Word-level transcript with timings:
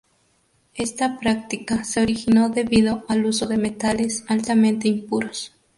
Esta 0.73 1.19
práctica 1.19 1.83
se 1.83 2.01
originó 2.01 2.49
debido 2.49 3.05
al 3.07 3.23
uso 3.23 3.45
de 3.45 3.57
metales 3.57 4.25
altamente 4.27 4.87
impuros. 4.87 5.53